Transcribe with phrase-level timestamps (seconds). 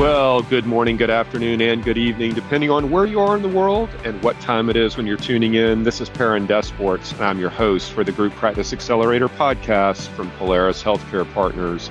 [0.00, 3.50] Well, good morning, good afternoon, and good evening, depending on where you are in the
[3.50, 5.82] world and what time it is when you're tuning in.
[5.82, 10.30] This is Perrin Desports, and I'm your host for the Group Practice Accelerator podcast from
[10.38, 11.90] Polaris Healthcare Partners.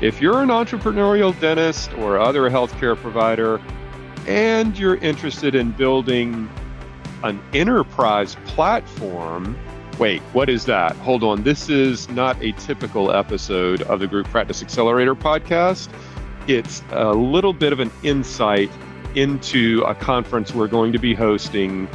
[0.00, 3.60] If you're an entrepreneurial dentist or other healthcare provider,
[4.26, 6.50] and you're interested in building
[7.22, 9.56] an enterprise platform,
[10.00, 10.96] wait, what is that?
[10.96, 15.88] Hold on, this is not a typical episode of the Group Practice Accelerator podcast
[16.48, 18.70] it's a little bit of an insight
[19.14, 21.88] into a conference we're going to be hosting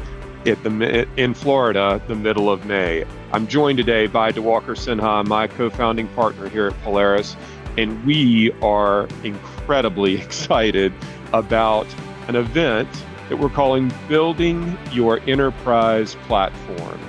[0.46, 3.06] at the in Florida the middle of May.
[3.32, 7.38] I'm joined today by Diwakar Sinha, my co-founding partner here at Polaris,
[7.78, 10.92] and we are incredibly excited
[11.32, 11.88] about
[12.28, 12.90] an event
[13.30, 17.00] that we're calling Building Your Enterprise Platform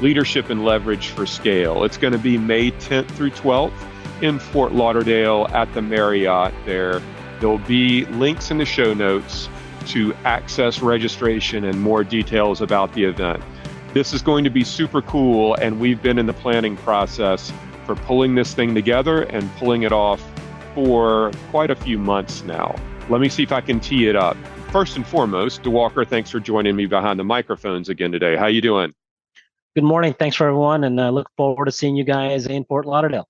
[0.00, 1.84] Leadership and Leverage for Scale.
[1.84, 3.72] It's going to be May 10th through 12th
[4.22, 7.00] in Fort Lauderdale at the Marriott there.
[7.40, 9.48] There'll be links in the show notes
[9.86, 13.42] to access registration and more details about the event.
[13.94, 17.52] This is going to be super cool, and we've been in the planning process
[17.86, 20.22] for pulling this thing together and pulling it off
[20.74, 22.74] for quite a few months now.
[23.08, 24.36] Let me see if I can tee it up.
[24.70, 28.36] First and foremost, Diwakar, thanks for joining me behind the microphones again today.
[28.36, 28.92] How you doing?
[29.74, 30.12] Good morning.
[30.12, 33.26] Thanks for everyone, and uh, look forward to seeing you guys in Fort Lauderdale.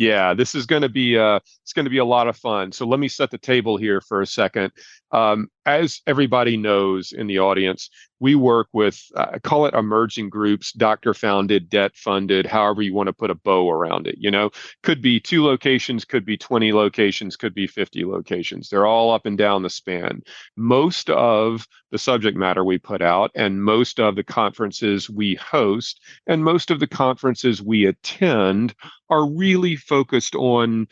[0.00, 2.72] Yeah, this is going to be uh, it's going to be a lot of fun.
[2.72, 4.72] So let me set the table here for a second.
[5.12, 10.72] Um, as everybody knows in the audience, we work with uh, call it emerging groups,
[10.72, 14.16] doctor founded, debt funded, however you want to put a bow around it.
[14.18, 14.50] You know,
[14.82, 18.68] could be two locations, could be 20 locations, could be 50 locations.
[18.68, 20.22] They're all up and down the span.
[20.56, 26.00] Most of the subject matter we put out, and most of the conferences we host,
[26.26, 28.74] and most of the conferences we attend
[29.08, 30.86] are really focused on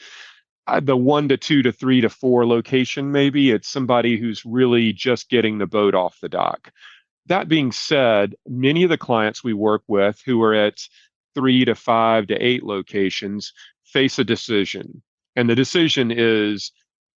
[0.68, 4.92] Uh, the one to two to three to four location, maybe it's somebody who's really
[4.92, 6.70] just getting the boat off the dock.
[7.26, 10.86] That being said, many of the clients we work with who are at
[11.34, 15.02] three to five to eight locations face a decision.
[15.36, 16.70] And the decision is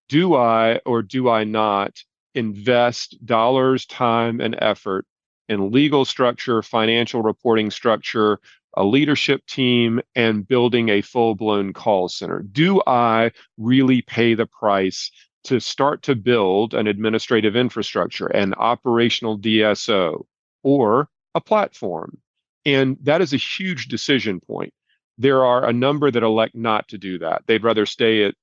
[0.10, 2.04] do I or do I not
[2.36, 5.08] invest dollars, time, and effort
[5.48, 8.40] in legal structure, financial reporting structure,
[8.80, 12.40] a leadership team and building a full blown call center?
[12.40, 15.12] Do I really pay the price
[15.44, 20.26] to start to build an administrative infrastructure, an operational DSO,
[20.64, 22.18] or a platform?
[22.66, 24.74] And that is a huge decision point.
[25.18, 27.44] There are a number that elect not to do that.
[27.48, 28.36] They'd rather stay at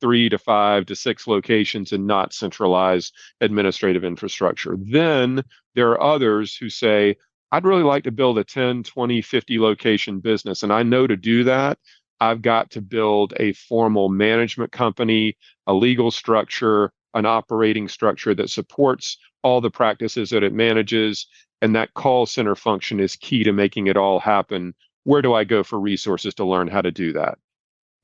[0.00, 4.76] three to five to six locations and not centralize administrative infrastructure.
[4.80, 5.44] Then
[5.76, 7.16] there are others who say,
[7.50, 10.62] I'd really like to build a 10, 20, 50 location business.
[10.62, 11.78] And I know to do that,
[12.20, 15.36] I've got to build a formal management company,
[15.66, 21.26] a legal structure, an operating structure that supports all the practices that it manages.
[21.62, 24.74] And that call center function is key to making it all happen.
[25.04, 27.38] Where do I go for resources to learn how to do that?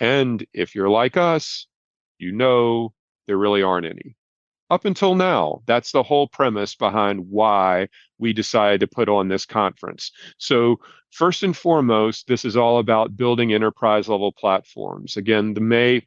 [0.00, 1.66] And if you're like us,
[2.18, 2.94] you know
[3.26, 4.16] there really aren't any
[4.74, 5.62] up until now.
[5.66, 10.10] That's the whole premise behind why we decided to put on this conference.
[10.38, 10.80] So,
[11.12, 15.16] first and foremost, this is all about building enterprise level platforms.
[15.16, 16.06] Again, the May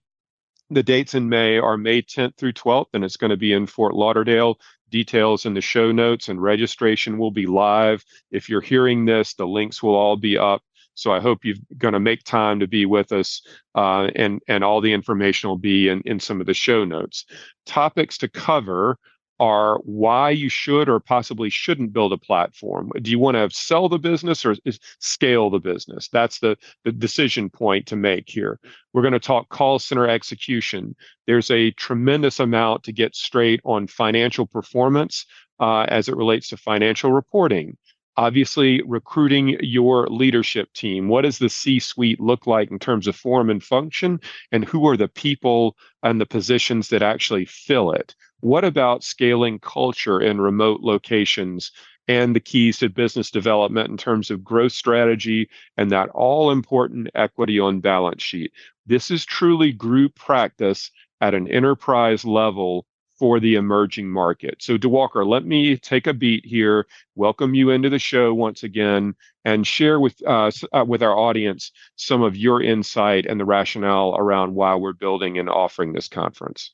[0.70, 3.68] the dates in May are May 10th through 12th, and it's going to be in
[3.68, 4.60] Fort Lauderdale.
[4.90, 8.04] Details in the show notes and registration will be live.
[8.32, 10.62] If you're hearing this, the links will all be up
[10.98, 13.42] so I hope you're going to make time to be with us,
[13.76, 17.26] uh, and and all the information will be in in some of the show notes.
[17.66, 18.98] Topics to cover
[19.40, 22.92] are why you should or possibly shouldn't build a platform.
[23.00, 24.56] Do you want to sell the business or
[25.00, 26.08] scale the business?
[26.08, 28.60] That's the, the decision point to make here.
[28.94, 30.96] We're going to talk call center execution.
[31.28, 35.28] There's a tremendous amount to get straight on financial performance
[35.60, 37.78] uh, as it relates to financial reporting
[38.18, 41.08] obviously recruiting your leadership team.
[41.08, 44.20] What does the c suite look like in terms of form and function?
[44.52, 48.16] And who are the people and the positions that actually fill it?
[48.40, 51.72] What about scaling culture in remote locations
[52.08, 57.10] and the keys to business development in terms of growth strategy and that all important
[57.14, 58.52] equity on balance sheet?
[58.88, 60.90] This is truly group practice
[61.22, 62.87] at an enterprise level
[63.18, 64.58] for the emerging market.
[64.62, 69.16] So, Diwakar, let me take a beat here, welcome you into the show once again,
[69.46, 74.16] and share with uh, uh, with our audience some of your insight and the rationale
[74.18, 76.72] around why we're building and offering this conference.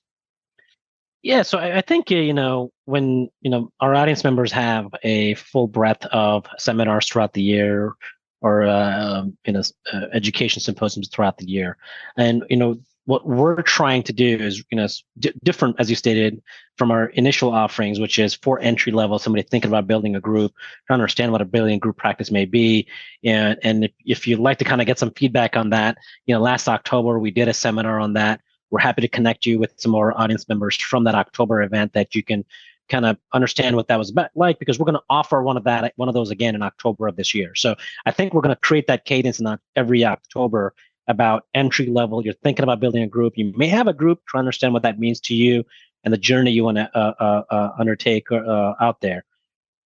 [1.23, 5.67] Yeah, so I, think you know when you know our audience members have a full
[5.67, 7.93] breadth of seminars throughout the year,
[8.41, 9.61] or uh, um, you know
[9.93, 11.77] uh, education symposiums throughout the year,
[12.17, 14.87] and you know what we're trying to do is, you know,
[15.19, 16.41] d- different as you stated
[16.77, 20.53] from our initial offerings, which is for entry level, somebody thinking about building a group,
[20.87, 22.87] trying to understand what a building group practice may be.
[23.23, 26.33] And, and if, if you'd like to kind of get some feedback on that, you
[26.33, 28.41] know, last October we did a seminar on that.
[28.71, 32.15] We're happy to connect you with some more audience members from that October event that
[32.15, 32.45] you can
[32.89, 35.63] kind of understand what that was about, like because we're going to offer one of
[35.63, 37.55] that one of those again in October of this year.
[37.55, 37.75] So
[38.05, 40.73] I think we're going to create that cadence in every October
[41.07, 42.23] about entry level.
[42.23, 43.33] You're thinking about building a group.
[43.37, 45.63] You may have a group to understand what that means to you
[46.03, 49.25] and the journey you want to uh, uh, uh, undertake uh, out there.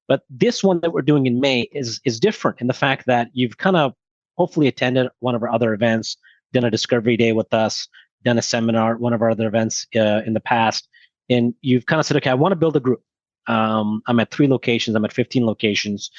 [0.07, 3.29] But this one that we're doing in May is is different in the fact that
[3.33, 3.93] you've kind of
[4.37, 6.17] hopefully attended one of our other events,
[6.53, 7.87] done a discovery day with us,
[8.23, 10.87] done a seminar, one of our other events uh, in the past,
[11.29, 13.01] and you've kind of said, okay, I want to build a group.
[13.47, 14.95] Um, I'm at three locations.
[14.95, 16.09] I'm at 15 locations,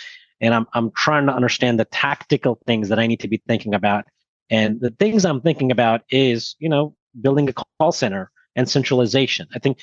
[0.41, 3.75] and I'm I'm trying to understand the tactical things that I need to be thinking
[3.75, 4.05] about
[4.51, 9.47] and the things I'm thinking about is, you know, building a call center and centralization.
[9.55, 9.79] I think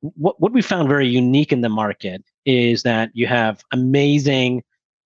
[0.00, 4.62] what what we found very unique in the market is that you have amazing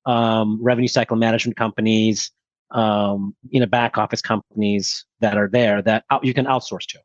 [0.06, 2.30] um, revenue cycle management companies,
[2.70, 6.98] um, you know, back office companies that are there that out, you can outsource to.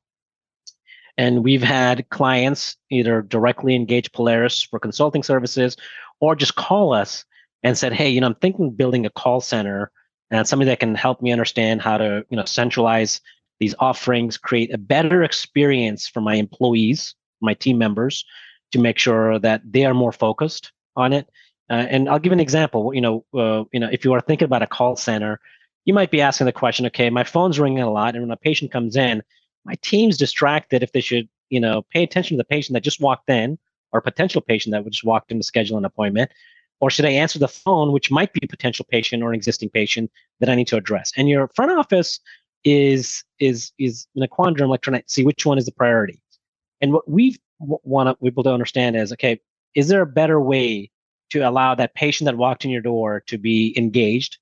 [1.18, 5.76] And we've had clients either directly engage Polaris for consulting services
[6.20, 7.26] or just call us
[7.64, 9.92] and said, hey, you know, I'm thinking building a call center
[10.32, 13.22] and somebody that can help me understand how to you know centralize
[13.60, 18.26] these offerings create a better experience for my employees my team members
[18.72, 21.30] to make sure that they are more focused on it.
[21.70, 24.46] Uh, and i'll give an example you know uh, you know if you are thinking
[24.46, 25.40] about a call center
[25.86, 28.38] you might be asking the question okay my phone's ringing a lot and when a
[28.38, 29.22] patient comes in
[29.66, 33.02] my team's distracted if they should you know pay attention to the patient that just
[33.02, 33.58] walked in
[33.92, 36.32] or potential patient that just walked in to schedule an appointment
[36.80, 39.70] or should I answer the phone, which might be a potential patient or an existing
[39.70, 41.12] patient that I need to address?
[41.18, 42.20] And your front office
[42.64, 46.22] is is is in a quandrum, like trying to see which one is the priority.
[46.82, 49.40] And what we want people to understand is, okay,
[49.74, 50.92] is there a better way
[51.32, 54.38] to allow that patient that walked in your door to be engaged,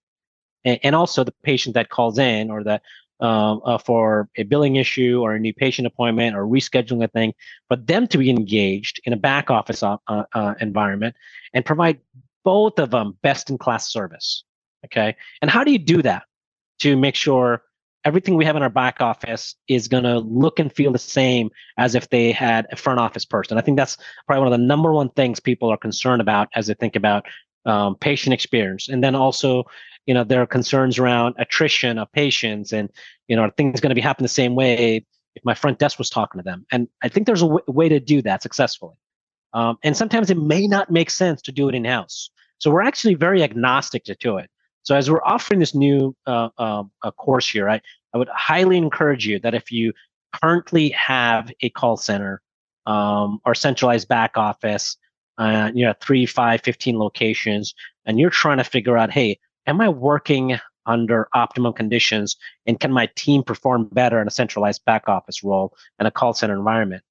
[0.63, 2.81] and, and also the patient that calls in or that
[3.21, 7.33] um, uh, for a billing issue or a new patient appointment or rescheduling a thing,
[7.69, 11.15] for them to be engaged in a back office uh, uh, environment
[11.53, 11.97] and provide
[12.45, 14.45] both of them best in class service.
[14.85, 15.15] Okay.
[15.41, 16.23] And how do you do that
[16.79, 17.63] to make sure
[18.05, 21.49] everything we have in our back office is going to look and feel the same
[21.77, 23.57] as if they had a front office person?
[23.57, 23.97] I think that's
[24.27, 27.25] probably one of the number one things people are concerned about as they think about
[27.65, 28.87] um, patient experience.
[28.87, 29.63] And then also,
[30.05, 32.91] you know, there are concerns around attrition of patients and,
[33.27, 35.03] you know, are things going to be happening the same way
[35.33, 36.63] if my front desk was talking to them?
[36.71, 38.93] And I think there's a w- way to do that successfully.
[39.53, 42.29] Um, and sometimes it may not make sense to do it in house.
[42.59, 44.49] So we're actually very agnostic to, to it.
[44.83, 46.83] So as we're offering this new uh, uh,
[47.17, 47.81] course here, I,
[48.13, 49.93] I would highly encourage you that if you
[50.41, 52.41] currently have a call center
[52.85, 54.95] um, or centralized back office,
[55.37, 57.73] uh, you know, three, five, 15 locations,
[58.05, 62.35] and you're trying to figure out, hey, am I working under optimum conditions
[62.67, 66.33] and can my team perform better in a centralized back office role in a call
[66.33, 67.03] center environment?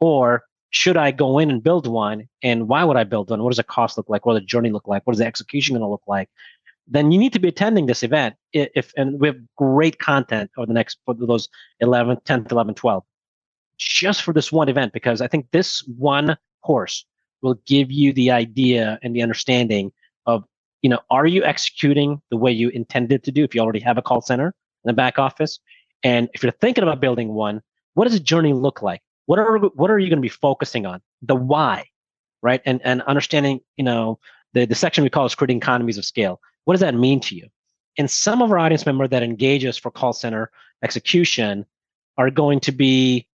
[0.00, 0.44] Or
[0.76, 2.28] should I go in and build one?
[2.42, 3.42] And why would I build one?
[3.42, 4.26] What does the cost look like?
[4.26, 5.06] What does the journey look like?
[5.06, 6.28] What is the execution going to look like?
[6.86, 8.36] Then you need to be attending this event.
[8.52, 11.48] If and we have great content over the next those
[11.80, 13.04] 11, 10th, 11, 12,
[13.78, 17.06] just for this one event because I think this one course
[17.40, 19.92] will give you the idea and the understanding
[20.26, 20.44] of
[20.82, 23.98] you know are you executing the way you intended to do if you already have
[23.98, 25.58] a call center in the back office
[26.02, 27.62] and if you're thinking about building one
[27.94, 30.86] what does the journey look like what are what are you going to be focusing
[30.86, 31.02] on?
[31.22, 31.86] The why,
[32.42, 32.62] right?
[32.64, 34.18] And and understanding, you know,
[34.54, 36.40] the the section we call is creating economies of scale.
[36.64, 37.48] What does that mean to you?
[37.98, 40.50] And some of our audience members that engage us for call center
[40.82, 41.66] execution
[42.18, 43.28] are going to be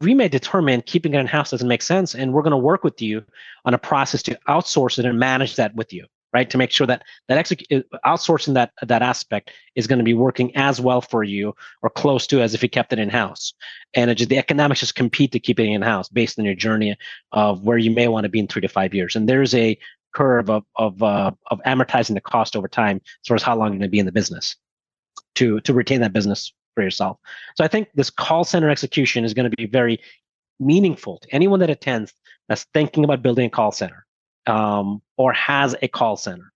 [0.00, 2.82] we may determine keeping it in house doesn't make sense and we're going to work
[2.82, 3.24] with you
[3.64, 6.06] on a process to outsource it and manage that with you
[6.36, 6.50] right?
[6.50, 7.70] To make sure that that exec-
[8.04, 12.26] outsourcing that that aspect is going to be working as well for you or close
[12.26, 13.54] to as if you kept it in house.
[13.94, 16.94] And just, the economics just compete to keep it in house based on your journey
[17.32, 19.16] of where you may want to be in three to five years.
[19.16, 19.78] And there's a
[20.12, 23.68] curve of of uh, of amortizing the cost over time as far as how long
[23.68, 24.56] you're going to be in the business
[25.36, 27.16] to to retain that business for yourself.
[27.56, 29.96] So I think this call center execution is going to be very
[30.60, 32.12] meaningful to anyone that attends
[32.48, 34.06] that's thinking about building a call center
[34.46, 36.52] um, or has a call center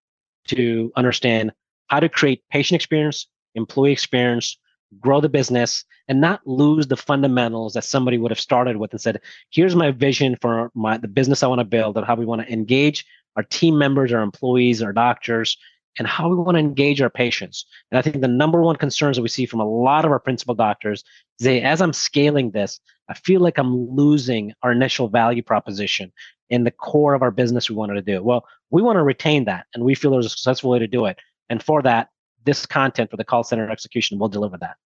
[0.49, 1.53] to understand
[1.89, 4.59] how to create patient experience, employee experience,
[4.99, 9.01] grow the business, and not lose the fundamentals that somebody would have started with and
[9.01, 12.27] said, "Here's my vision for my the business I want to build and how we
[12.27, 13.05] want to engage
[13.37, 15.57] our team members, our employees, our doctors,
[15.99, 17.67] and how we want to engage our patients.
[17.91, 20.21] And I think the number one concerns that we see from a lot of our
[20.21, 21.05] principal doctors
[21.39, 26.13] is they, as I'm scaling this, I feel like I'm losing our initial value proposition
[26.51, 28.23] in the core of our business we wanted to do.
[28.23, 31.07] Well, we want to retain that, and we feel there's a successful way to do
[31.07, 31.19] it.
[31.49, 32.09] And for that,
[32.45, 34.77] this content for the call center execution will deliver that.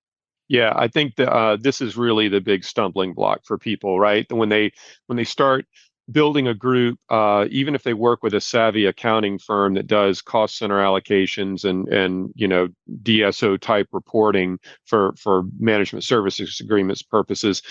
[0.49, 4.30] Yeah, I think that uh, this is really the big stumbling block for people, right?
[4.30, 4.73] When they
[5.06, 5.64] when they start
[6.11, 10.21] building a group, uh, even if they work with a savvy accounting firm that does
[10.21, 12.68] cost center allocations and and you know
[13.02, 17.62] DSO type reporting for for management services agreements purposes,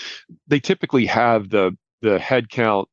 [0.48, 2.86] they typically have the the headcount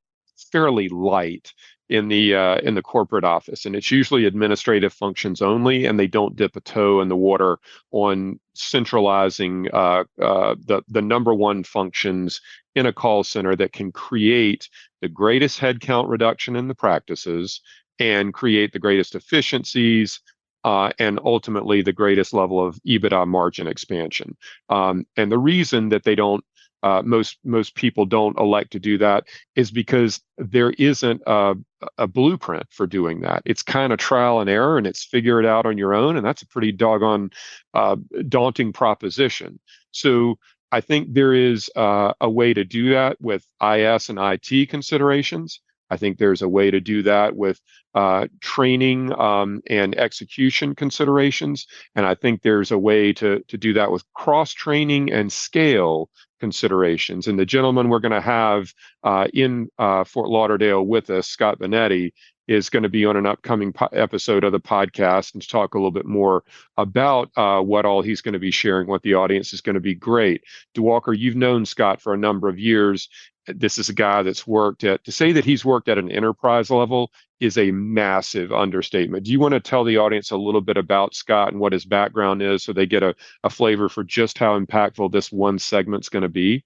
[0.52, 1.54] fairly light
[1.90, 6.08] in the uh, in the corporate office, and it's usually administrative functions only, and they
[6.08, 7.60] don't dip a toe in the water
[7.92, 12.40] on centralizing uh, uh, the the number one functions
[12.76, 14.70] in a call center that can create
[15.02, 17.60] the greatest headcount reduction in the practices
[18.00, 20.22] and create the greatest efficiencies
[20.64, 24.38] uh, and ultimately the greatest level of EBITDA margin expansion.
[24.70, 26.44] Um, and the reason that they don't
[26.84, 31.56] uh, most most people don't elect to do that is because there isn't a,
[31.98, 33.42] a blueprint for doing that.
[33.46, 36.26] It's kind of trial and error, and it's figure it out on your own, and
[36.26, 37.32] that's a pretty doggone
[37.74, 37.98] uh,
[38.28, 39.60] daunting proposition.
[39.92, 40.38] So
[40.72, 45.60] I think there is uh, a way to do that with IS and IT considerations.
[45.92, 47.60] I think there's a way to do that with
[47.94, 53.74] uh, training um, and execution considerations, and I think there's a way to to do
[53.74, 57.28] that with cross training and scale considerations.
[57.28, 61.60] And the gentleman we're going to have uh, in uh, Fort Lauderdale with us, Scott
[61.60, 62.14] Benetti,
[62.48, 65.74] is going to be on an upcoming po- episode of the podcast and to talk
[65.74, 66.44] a little bit more
[66.78, 69.80] about uh, what all he's going to be sharing, what the audience is going to
[69.80, 70.44] be great.
[70.76, 73.10] Diwakar, you've known Scott for a number of years.
[73.48, 76.70] This is a guy that's worked at, to say that he's worked at an enterprise
[76.70, 79.26] level is a massive understatement.
[79.26, 81.86] Do you want to tell the audience a little bit about Scott and what his
[81.86, 86.10] background is so they get a, a flavor for just how impactful this one segment's
[86.10, 86.64] going to be?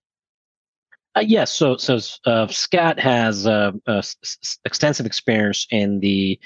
[1.16, 1.54] Uh, yes.
[1.54, 6.40] So, so uh, Scott has uh, s- extensive experience in the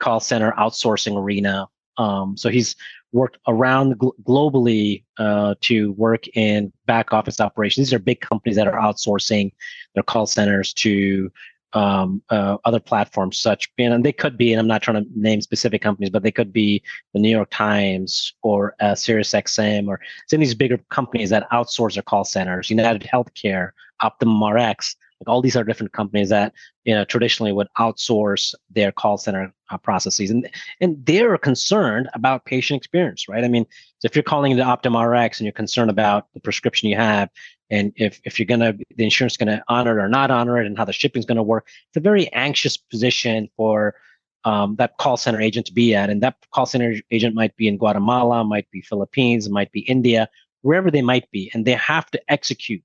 [0.00, 1.68] call center outsourcing arena.
[1.98, 2.74] Um, so he's
[3.12, 7.88] worked around gl- globally uh, to work in back office operations.
[7.88, 9.52] These are big companies that are outsourcing
[9.94, 11.30] their call centers to
[11.74, 15.40] um, uh, other platforms, such and they could be, and I'm not trying to name
[15.40, 20.36] specific companies, but they could be the New York Times or uh, SiriusXM or some
[20.36, 22.70] of these bigger companies that outsource their call centers.
[22.70, 23.70] United Healthcare,
[24.04, 26.52] Optimum RX, like all these are different companies that
[26.84, 30.48] you know traditionally would outsource their call center uh, processes, and
[30.80, 33.44] and they're concerned about patient experience, right?
[33.44, 33.66] I mean,
[33.98, 37.30] so if you're calling the Optum RX and you're concerned about the prescription you have,
[37.70, 40.66] and if if you're gonna the insurance going to honor it or not honor it,
[40.66, 43.94] and how the shipping is going to work, it's a very anxious position for
[44.44, 47.66] um, that call center agent to be at, and that call center agent might be
[47.66, 50.28] in Guatemala, might be Philippines, might be India,
[50.60, 52.82] wherever they might be, and they have to execute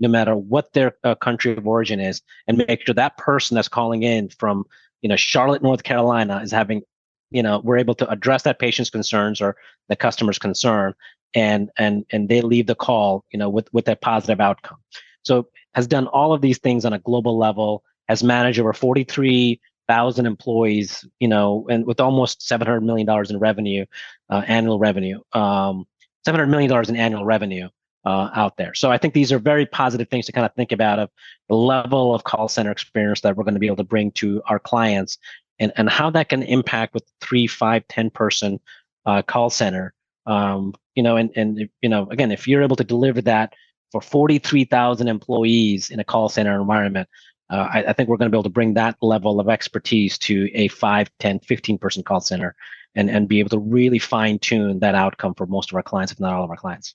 [0.00, 3.68] no matter what their uh, country of origin is, and make sure that person that's
[3.68, 4.64] calling in from
[5.02, 6.82] you know Charlotte, North Carolina, is having
[7.30, 9.56] you know we're able to address that patient's concerns or
[9.88, 10.94] the customer's concern,
[11.34, 14.78] and and and they leave the call you know with with that positive outcome.
[15.22, 17.82] So has done all of these things on a global level.
[18.08, 23.06] Has managed over forty three thousand employees, you know, and with almost seven hundred million
[23.06, 23.84] dollars in revenue,
[24.30, 25.86] uh, annual revenue, um,
[26.24, 27.68] seven hundred million dollars in annual revenue
[28.08, 28.74] uh, out there.
[28.74, 31.10] So I think these are very positive things to kind of think about of
[31.50, 34.40] the level of call center experience that we're going to be able to bring to
[34.46, 35.18] our clients
[35.58, 38.60] and, and how that can impact with three, five, 10 person
[39.04, 39.92] uh, call center.
[40.24, 43.52] Um, you know, and, and, you know, again, if you're able to deliver that
[43.92, 47.10] for 43,000 employees in a call center environment,
[47.50, 50.16] uh, I, I, think we're going to be able to bring that level of expertise
[50.18, 52.54] to a 5, 10, 15 person call center
[52.94, 56.12] and, and be able to really fine tune that outcome for most of our clients,
[56.12, 56.94] if not all of our clients.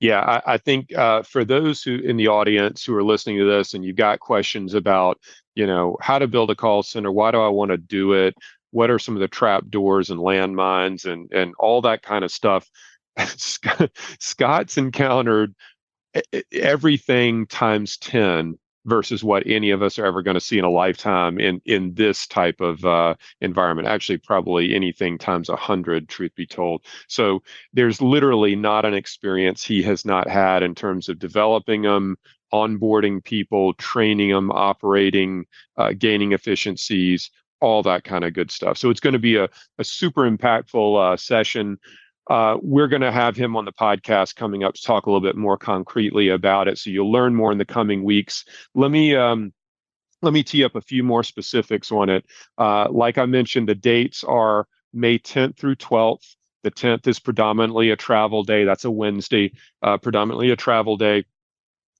[0.00, 3.44] Yeah, I, I think uh, for those who in the audience who are listening to
[3.44, 5.18] this and you've got questions about,
[5.56, 8.34] you know, how to build a call center, why do I want to do it?
[8.70, 12.30] What are some of the trap doors and landmines and and all that kind of
[12.30, 12.68] stuff?
[14.20, 15.54] Scott's encountered
[16.52, 18.56] everything times 10
[18.88, 21.94] versus what any of us are ever going to see in a lifetime in in
[21.94, 23.88] this type of uh, environment.
[23.88, 26.84] Actually, probably anything times a hundred, truth be told.
[27.06, 27.42] So
[27.72, 32.16] there's literally not an experience he has not had in terms of developing them,
[32.52, 35.44] onboarding people, training them, operating,
[35.76, 37.30] uh, gaining efficiencies,
[37.60, 38.78] all that kind of good stuff.
[38.78, 41.78] So it's going to be a, a super impactful uh, session.
[42.28, 45.26] Uh, we're going to have him on the podcast coming up to talk a little
[45.26, 46.78] bit more concretely about it.
[46.78, 48.44] So you'll learn more in the coming weeks.
[48.74, 49.52] Let me um,
[50.20, 52.26] let me tee up a few more specifics on it.
[52.58, 56.34] Uh, like I mentioned, the dates are May 10th through 12th.
[56.64, 58.64] The 10th is predominantly a travel day.
[58.64, 61.24] That's a Wednesday, uh, predominantly a travel day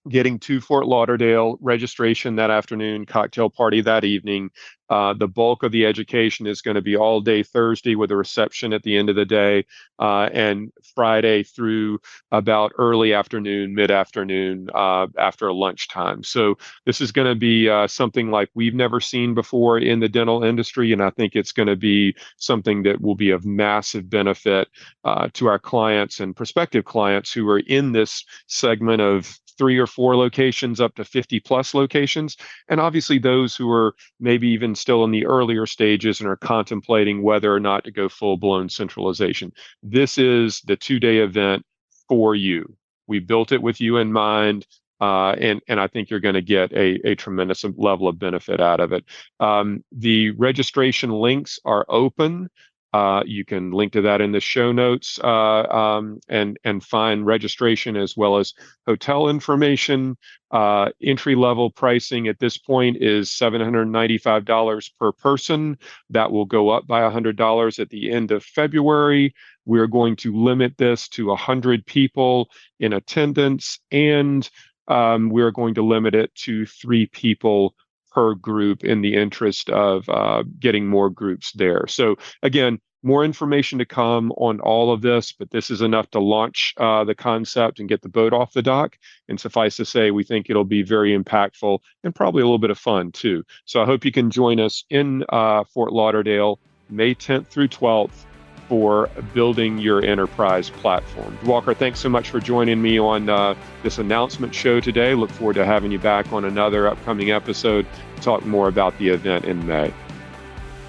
[0.09, 4.50] getting to Fort Lauderdale, registration that afternoon, cocktail party that evening.
[4.90, 8.17] Uh, the bulk of the education is going to be all day Thursday with a
[8.17, 9.67] reception at the end of the day,
[9.99, 11.99] uh, and Friday through
[12.33, 16.23] about early afternoon, mid afternoon, uh, after lunchtime.
[16.23, 20.09] So this is going to be uh, something like we've never seen before in the
[20.09, 24.09] dental industry, and I think it's going to be something that will be of massive
[24.09, 24.69] benefit
[25.05, 29.87] uh, to our clients and prospective clients who are in this segment of three or
[29.87, 32.37] four locations up to 50 plus locations.
[32.69, 37.23] And obviously, those who are maybe even still in the earlier stages and are contemplating
[37.23, 39.53] whether or not to go full blown centralization.
[39.83, 41.65] This is the two day event
[42.09, 42.77] for you.
[43.07, 44.67] We built it with you in mind.
[45.00, 48.61] Uh, and and I think you're going to get a, a tremendous level of benefit
[48.61, 49.05] out of it.
[49.38, 52.50] Um, the registration links are open.
[52.92, 57.26] Uh, you can link to that in the show notes uh, um, and and find
[57.26, 58.54] registration as well as
[58.87, 60.16] hotel information.
[60.50, 65.76] Uh, entry level pricing at this point is $795 per person.
[66.09, 69.35] That will go up by $100 at the end of February.
[69.66, 72.49] We're going to limit this to 100 people
[72.80, 74.49] in attendance, and
[74.88, 77.75] um, we're going to limit it to three people
[78.19, 81.85] per group in the interest of uh, getting more groups there.
[81.87, 86.19] So again, more information to come on all of this, but this is enough to
[86.19, 88.97] launch uh, the concept and get the boat off the dock.
[89.29, 92.73] And suffice to say, we think it'll be very impactful and probably a little bit
[92.73, 93.45] of fun too.
[93.67, 96.59] So I hope you can join us in uh, Fort Lauderdale,
[96.91, 98.25] May 10th through 12th
[98.69, 101.37] for building your enterprise platform.
[101.45, 105.15] Walker, thanks so much for joining me on uh, this announcement show today.
[105.15, 109.09] Look forward to having you back on another upcoming episode to talk more about the
[109.09, 109.93] event in May.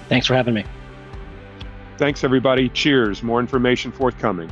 [0.08, 0.64] Thanks for having me.
[1.96, 2.68] Thanks, everybody.
[2.68, 3.22] Cheers.
[3.22, 4.50] More information forthcoming.